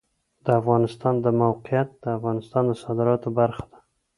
[0.45, 3.79] د افغانستان د موقعیت د افغانستان د صادراتو برخه ده.